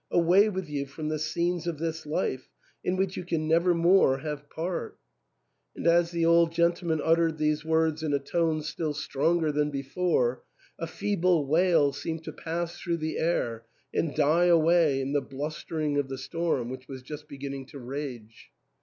[0.09, 2.49] Away with you from the scenes of this life,
[2.83, 4.23] in which you can never 234 THE ENTAIL.
[4.25, 4.99] more have part"
[5.75, 10.41] And as the old gentleman uttered these words in a tone still stronger than before,
[10.79, 15.99] a feeble wail seemed to pass through the air and die away in the blustering
[15.99, 18.49] of the storm, which was just beginning to rage.